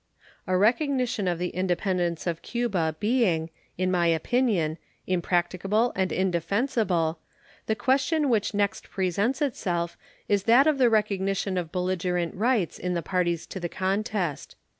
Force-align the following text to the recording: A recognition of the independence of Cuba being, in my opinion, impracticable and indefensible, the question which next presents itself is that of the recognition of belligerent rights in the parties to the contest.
A 0.47 0.57
recognition 0.57 1.27
of 1.27 1.37
the 1.37 1.49
independence 1.49 2.25
of 2.25 2.41
Cuba 2.41 2.95
being, 2.99 3.51
in 3.77 3.91
my 3.91 4.07
opinion, 4.07 4.79
impracticable 5.05 5.93
and 5.95 6.11
indefensible, 6.11 7.19
the 7.67 7.75
question 7.75 8.27
which 8.27 8.55
next 8.55 8.89
presents 8.89 9.43
itself 9.43 9.95
is 10.27 10.45
that 10.45 10.65
of 10.65 10.79
the 10.79 10.89
recognition 10.89 11.55
of 11.55 11.71
belligerent 11.71 12.33
rights 12.33 12.79
in 12.79 12.95
the 12.95 13.03
parties 13.03 13.45
to 13.45 13.59
the 13.59 13.69
contest. 13.69 14.55